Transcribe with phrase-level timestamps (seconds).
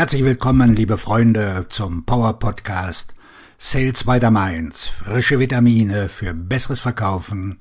[0.00, 3.14] Herzlich willkommen, liebe Freunde, zum Power Podcast
[3.58, 4.88] Sales by the Mainz.
[4.88, 7.58] Frische Vitamine für besseres Verkaufen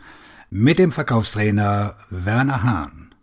[0.50, 3.14] mit dem Verkaufstrainer Werner Hahn.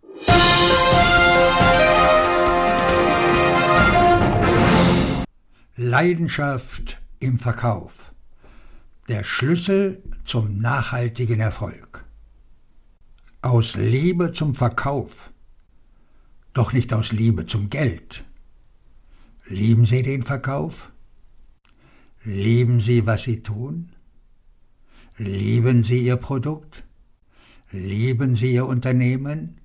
[5.75, 8.13] Leidenschaft im Verkauf.
[9.09, 12.05] Der Schlüssel zum nachhaltigen Erfolg.
[13.41, 15.31] Aus Liebe zum Verkauf,
[16.53, 18.26] doch nicht aus Liebe zum Geld.
[19.49, 20.91] Lieben Sie den Verkauf?
[22.25, 23.93] Lieben Sie, was Sie tun?
[25.17, 26.83] Lieben Sie Ihr Produkt?
[27.71, 29.61] Lieben Sie Ihr Unternehmen?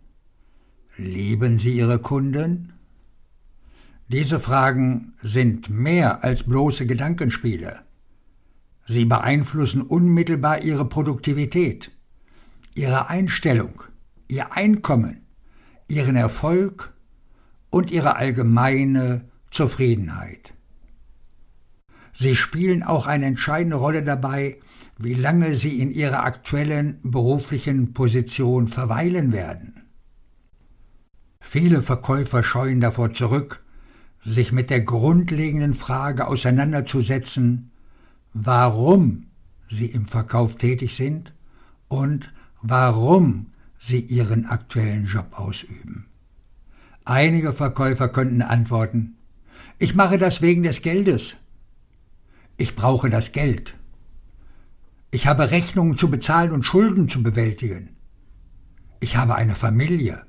[0.97, 2.75] Lieben Sie Ihre Kunden?
[4.07, 7.81] Diese Fragen sind mehr als bloße Gedankenspiele.
[8.87, 11.91] Sie beeinflussen unmittelbar Ihre Produktivität,
[12.77, 13.83] Ihre Einstellung,
[14.29, 15.23] Ihr Einkommen,
[15.89, 16.95] Ihren Erfolg
[17.71, 20.53] und Ihre allgemeine Zufriedenheit.
[22.13, 24.59] Sie spielen auch eine entscheidende Rolle dabei,
[24.99, 29.83] wie lange Sie in Ihrer aktuellen beruflichen Position verweilen werden.
[31.41, 33.63] Viele Verkäufer scheuen davor zurück,
[34.25, 37.73] sich mit der grundlegenden Frage auseinanderzusetzen,
[38.33, 39.27] warum
[39.69, 41.35] sie im Verkauf tätig sind
[41.89, 43.47] und warum
[43.79, 46.07] sie ihren aktuellen Job ausüben.
[47.05, 49.17] Einige Verkäufer könnten antworten,
[49.83, 51.37] ich mache das wegen des Geldes.
[52.57, 53.75] Ich brauche das Geld.
[55.11, 57.97] Ich habe Rechnungen zu bezahlen und Schulden zu bewältigen.
[59.01, 60.23] Ich habe eine Familie.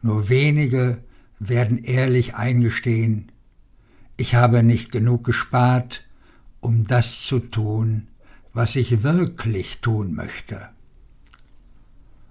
[0.00, 1.04] Nur wenige
[1.38, 3.30] werden ehrlich eingestehen,
[4.16, 6.02] ich habe nicht genug gespart,
[6.60, 8.08] um das zu tun,
[8.54, 10.70] was ich wirklich tun möchte.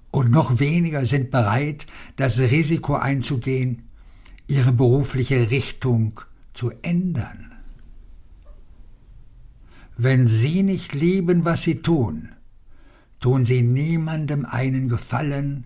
[0.09, 1.85] Und noch weniger sind bereit,
[2.15, 3.83] das Risiko einzugehen,
[4.47, 6.19] ihre berufliche Richtung
[6.53, 7.51] zu ändern.
[9.97, 12.29] Wenn Sie nicht lieben, was Sie tun,
[13.19, 15.65] tun Sie niemandem einen Gefallen,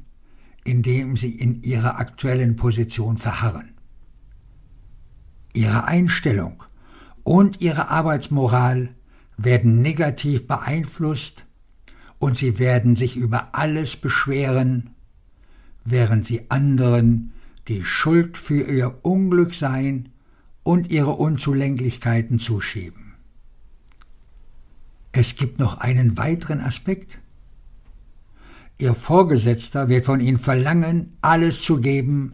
[0.63, 3.73] indem Sie in Ihrer aktuellen Position verharren.
[5.53, 6.63] Ihre Einstellung
[7.23, 8.89] und Ihre Arbeitsmoral
[9.35, 11.45] werden negativ beeinflusst
[12.19, 14.91] und Sie werden sich über alles beschweren,
[15.85, 17.33] während Sie anderen
[17.69, 20.09] die Schuld für ihr Unglücksein
[20.63, 23.13] und ihre Unzulänglichkeiten zuschieben.
[25.11, 27.19] Es gibt noch einen weiteren Aspekt.
[28.77, 32.33] Ihr Vorgesetzter wird von Ihnen verlangen, alles zu geben,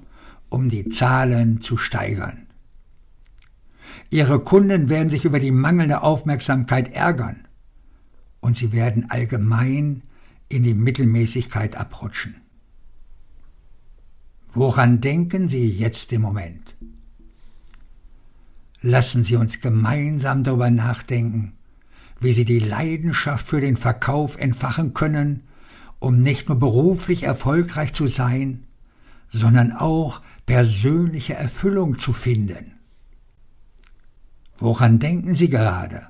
[0.50, 2.48] um die Zahlen zu steigern.
[4.10, 7.48] Ihre Kunden werden sich über die mangelnde Aufmerksamkeit ärgern
[8.40, 10.04] und sie werden allgemein
[10.48, 12.45] in die Mittelmäßigkeit abrutschen.
[14.56, 16.76] Woran denken Sie jetzt im Moment?
[18.82, 21.52] Lassen Sie uns gemeinsam darüber nachdenken,
[22.22, 25.44] wie Sie die Leidenschaft für den Verkauf entfachen können,
[26.00, 28.64] um nicht nur beruflich erfolgreich zu sein,
[29.30, 32.76] sondern auch persönliche Erfüllung zu finden.
[34.58, 36.08] Woran denken Sie gerade?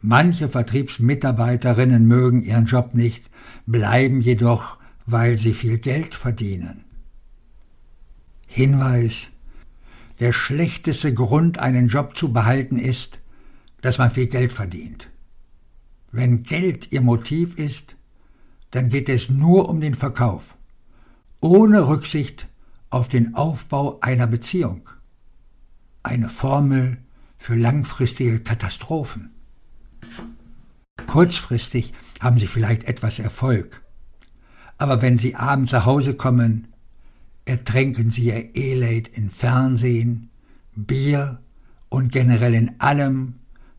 [0.00, 3.30] Manche Vertriebsmitarbeiterinnen mögen ihren Job nicht,
[3.64, 6.82] bleiben jedoch, weil sie viel Geld verdienen.
[8.54, 9.28] Hinweis
[10.20, 13.18] Der schlechteste Grund, einen Job zu behalten, ist,
[13.80, 15.08] dass man viel Geld verdient.
[16.10, 17.96] Wenn Geld Ihr Motiv ist,
[18.70, 20.58] dann geht es nur um den Verkauf,
[21.40, 22.46] ohne Rücksicht
[22.90, 24.86] auf den Aufbau einer Beziehung.
[26.02, 26.98] Eine Formel
[27.38, 29.30] für langfristige Katastrophen.
[31.06, 33.82] Kurzfristig haben Sie vielleicht etwas Erfolg,
[34.76, 36.71] aber wenn Sie abends nach Hause kommen,
[37.44, 40.30] ertränken sie ihr Elend in Fernsehen,
[40.74, 41.40] Bier
[41.88, 43.34] und generell in allem,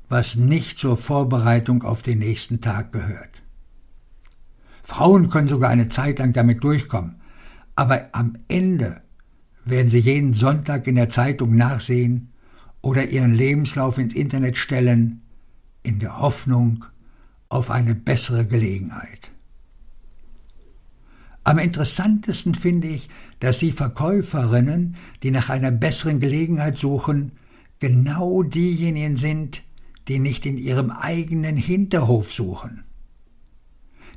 [0.10, 3.42] was nicht zur Vorbereitung auf den nächsten Tag gehört.
[4.84, 7.16] Frauen können sogar eine Zeit lang damit durchkommen,
[7.76, 9.02] aber am Ende
[9.66, 12.34] werden sie jeden Sonntag in der Zeitung nachsehen
[12.82, 15.22] oder ihren Lebenslauf ins Internet stellen,
[15.84, 16.86] in der Hoffnung
[17.50, 19.33] auf eine bessere Gelegenheit.
[21.44, 23.10] Am interessantesten finde ich,
[23.40, 27.34] dass die Verkäuferinnen, die nach einer besseren Gelegenheit suchen,
[27.80, 29.64] genau diejenigen sind,
[30.08, 32.84] die nicht in ihrem eigenen Hinterhof suchen.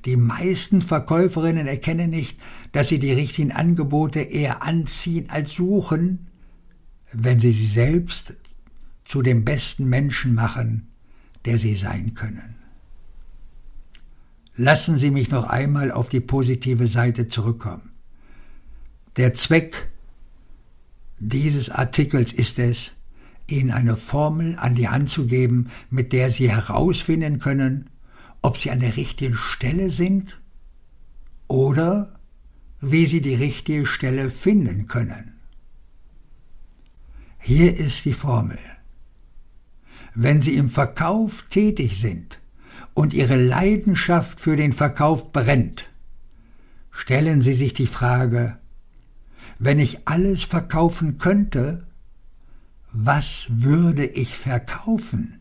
[0.04, 2.38] Die meisten Verkäuferinnen erkennen nicht,
[2.70, 6.28] dass sie die richtigen Angebote eher anziehen als suchen,
[7.12, 8.34] wenn sie sie selbst
[9.04, 10.88] zu dem besten Menschen machen,
[11.44, 12.65] der sie sein können.
[14.56, 17.90] Lassen Sie mich noch einmal auf die positive Seite zurückkommen.
[19.16, 19.90] Der Zweck
[21.18, 22.92] dieses Artikels ist es,
[23.48, 27.90] Ihnen eine Formel an die Hand zu geben, mit der Sie herausfinden können,
[28.42, 30.40] ob Sie an der richtigen Stelle sind
[31.48, 32.18] oder
[32.80, 35.34] wie Sie die richtige Stelle finden können.
[37.38, 38.58] Hier ist die Formel.
[40.14, 42.40] Wenn Sie im Verkauf tätig sind
[42.96, 45.86] und Ihre Leidenschaft für den Verkauf brennt,
[46.90, 48.56] stellen Sie sich die Frage,
[49.58, 51.86] wenn ich alles verkaufen könnte,
[52.92, 55.40] was würde ich verkaufen?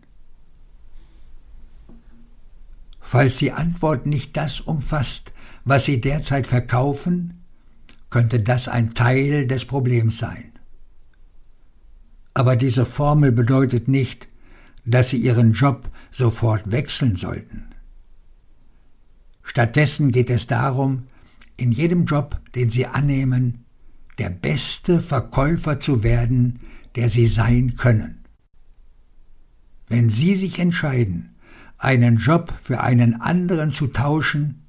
[3.00, 5.32] Falls die Antwort nicht das umfasst,
[5.64, 7.46] was Sie derzeit verkaufen,
[8.10, 10.52] könnte das ein Teil des Problems sein.
[12.34, 14.28] Aber diese Formel bedeutet nicht,
[14.86, 17.66] dass Sie Ihren Job sofort wechseln sollten.
[19.44, 21.08] Stattdessen geht es darum,
[21.58, 23.66] in jedem Job, den Sie annehmen,
[24.18, 26.60] der beste Verkäufer zu werden,
[26.96, 28.26] der Sie sein können.
[29.88, 31.36] Wenn Sie sich entscheiden,
[31.78, 34.68] einen Job für einen anderen zu tauschen,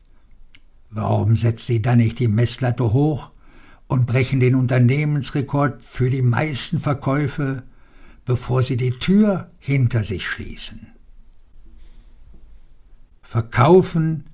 [0.91, 3.31] warum setzt Sie dann nicht die Messlatte hoch
[3.87, 7.63] und brechen den Unternehmensrekord für die meisten Verkäufe,
[8.27, 10.89] bevor Sie die Tür hinter sich schließen?
[13.23, 14.25] Verkaufen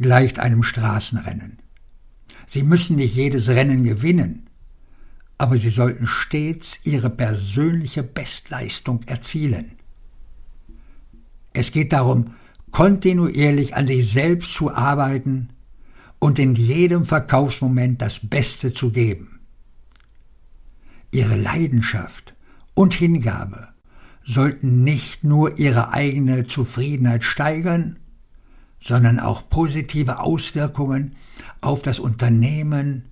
[0.00, 1.58] gleicht einem Straßenrennen.
[2.46, 4.48] Sie müssen nicht jedes Rennen gewinnen,
[5.38, 9.72] aber Sie sollten stets Ihre persönliche Bestleistung erzielen.
[11.52, 12.34] Es geht darum,
[12.70, 15.50] kontinuierlich an sich selbst zu arbeiten
[16.18, 19.40] und in jedem Verkaufsmoment das Beste zu geben.
[21.10, 22.34] Ihre Leidenschaft
[22.74, 23.68] und Hingabe
[24.24, 27.98] sollten nicht nur ihre eigene Zufriedenheit steigern,
[28.80, 31.16] sondern auch positive Auswirkungen
[31.60, 33.06] auf das Unternehmen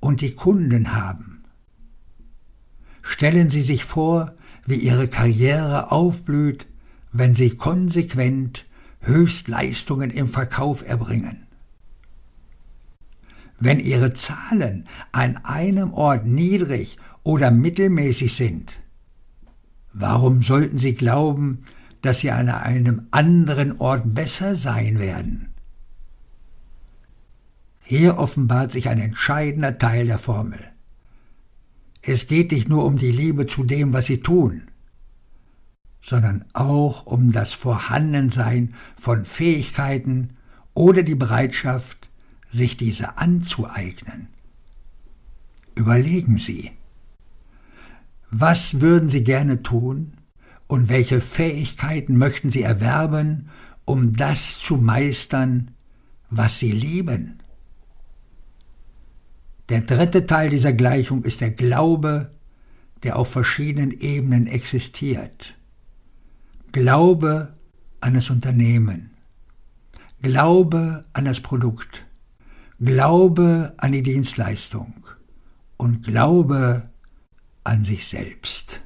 [0.00, 1.44] und die Kunden haben.
[3.02, 4.34] Stellen Sie sich vor,
[4.66, 6.66] wie Ihre Karriere aufblüht,
[7.12, 8.64] wenn Sie konsequent
[9.00, 11.46] Höchstleistungen im Verkauf erbringen.
[13.60, 18.74] Wenn Ihre Zahlen an einem Ort niedrig oder mittelmäßig sind,
[19.94, 21.64] warum sollten Sie glauben,
[22.02, 25.54] dass Sie an einem anderen Ort besser sein werden?
[27.82, 30.58] Hier offenbart sich ein entscheidender Teil der Formel.
[32.00, 34.62] Es geht nicht nur um die Liebe zu dem, was sie tun,
[36.02, 40.36] sondern auch um das Vorhandensein von Fähigkeiten
[40.74, 42.08] oder die Bereitschaft,
[42.50, 44.28] sich diese anzueignen.
[45.74, 46.70] Überlegen Sie,
[48.36, 50.14] was würden Sie gerne tun
[50.66, 53.48] und welche Fähigkeiten möchten Sie erwerben,
[53.84, 55.70] um das zu meistern,
[56.30, 57.38] was Sie lieben?
[59.68, 62.32] Der dritte Teil dieser Gleichung ist der Glaube,
[63.04, 65.54] der auf verschiedenen Ebenen existiert.
[66.72, 67.54] Glaube
[68.00, 69.10] an das Unternehmen,
[70.22, 72.04] Glaube an das Produkt,
[72.80, 74.92] Glaube an die Dienstleistung
[75.76, 76.82] und Glaube
[77.64, 78.80] an sich selbst.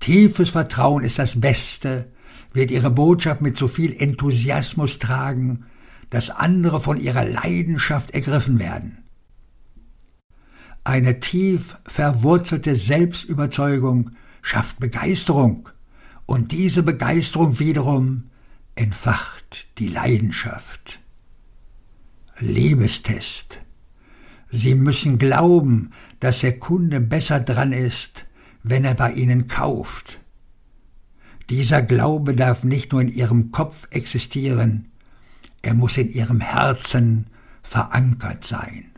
[0.00, 2.10] Tiefes Vertrauen ist das Beste,
[2.52, 5.66] wird Ihre Botschaft mit so viel Enthusiasmus tragen,
[6.10, 9.04] dass andere von ihrer Leidenschaft ergriffen werden.
[10.84, 15.68] Eine tief verwurzelte Selbstüberzeugung schafft Begeisterung
[16.24, 18.30] und diese Begeisterung wiederum
[18.74, 21.00] entfacht die Leidenschaft.
[22.38, 23.60] Liebestest.
[24.50, 28.24] Sie müssen glauben, dass der Kunde besser dran ist,
[28.62, 30.20] wenn er bei Ihnen kauft.
[31.50, 34.88] Dieser Glaube darf nicht nur in Ihrem Kopf existieren,
[35.62, 37.26] er muss in ihrem Herzen
[37.62, 38.90] verankert sein.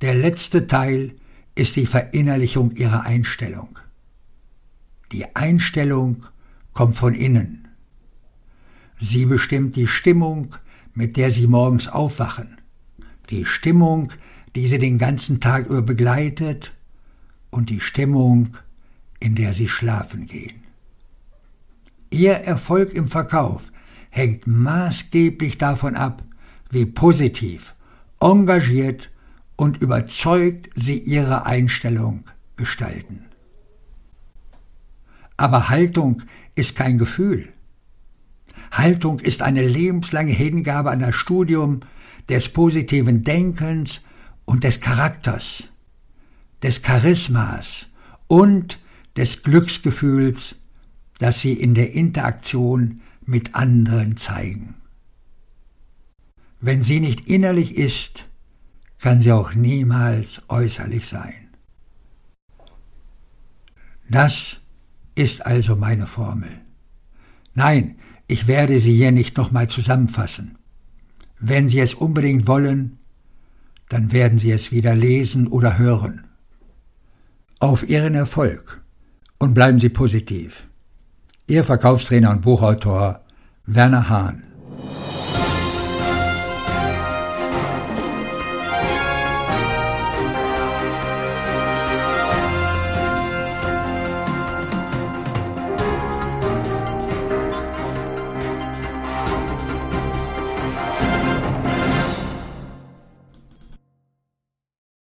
[0.00, 1.14] Der letzte Teil
[1.54, 3.78] ist die Verinnerlichung ihrer Einstellung.
[5.12, 6.26] Die Einstellung
[6.72, 7.68] kommt von innen.
[8.98, 10.54] Sie bestimmt die Stimmung,
[10.94, 12.59] mit der Sie morgens aufwachen,
[13.30, 14.12] die Stimmung,
[14.54, 16.72] die Sie den ganzen Tag über begleitet
[17.50, 18.56] und die Stimmung,
[19.18, 20.62] in der Sie schlafen gehen.
[22.10, 23.70] Ihr Erfolg im Verkauf
[24.10, 26.24] hängt maßgeblich davon ab,
[26.70, 27.74] wie positiv,
[28.20, 29.10] engagiert
[29.56, 32.24] und überzeugt sie ihre Einstellung
[32.56, 33.24] gestalten.
[35.36, 36.22] Aber Haltung
[36.54, 37.48] ist kein Gefühl.
[38.72, 41.80] Haltung ist eine lebenslange Hingabe an das Studium
[42.30, 44.00] des positiven Denkens
[44.44, 45.64] und des Charakters,
[46.62, 47.86] des Charismas
[48.28, 48.78] und
[49.16, 50.56] des Glücksgefühls,
[51.18, 54.74] das sie in der Interaktion mit anderen zeigen.
[56.60, 58.28] Wenn sie nicht innerlich ist,
[59.00, 61.48] kann sie auch niemals äußerlich sein.
[64.08, 64.60] Das
[65.14, 66.60] ist also meine Formel.
[67.54, 67.96] Nein,
[68.26, 70.59] ich werde sie hier nicht nochmal zusammenfassen.
[71.40, 72.98] Wenn Sie es unbedingt wollen,
[73.88, 76.24] dann werden Sie es wieder lesen oder hören.
[77.58, 78.82] Auf Ihren Erfolg
[79.38, 80.66] und bleiben Sie positiv.
[81.46, 83.24] Ihr Verkaufstrainer und Buchautor
[83.66, 84.44] Werner Hahn